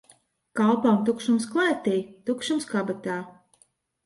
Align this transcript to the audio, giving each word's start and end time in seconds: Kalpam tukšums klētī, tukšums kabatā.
Kalpam 0.59 0.97
tukšums 1.09 1.45
klētī, 1.57 1.93
tukšums 2.31 2.67
kabatā. 2.73 3.21